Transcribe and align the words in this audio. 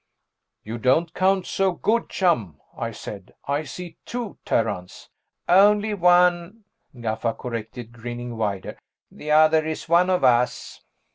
"You 0.63 0.79
don't 0.79 1.13
count 1.13 1.45
so 1.45 1.73
good, 1.73 2.09
chum," 2.09 2.59
I 2.75 2.89
said. 2.89 3.35
"I 3.47 3.61
see 3.65 3.97
two 4.03 4.39
Terrans." 4.45 5.09
"Only 5.47 5.93
one," 5.93 6.63
Gaffa 6.99 7.37
corrected, 7.37 7.91
grinning 7.91 8.35
wider. 8.35 8.79
"The 9.11 9.29
other 9.29 9.63
is 9.63 9.87
one 9.87 10.09
of 10.09 10.23
us." 10.23 10.81